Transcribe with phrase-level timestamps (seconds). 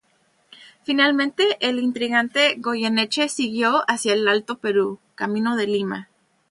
[0.83, 6.09] Finalmente, el intrigante Goyeneche siguió hacia el Alto Perú, camino de Lima.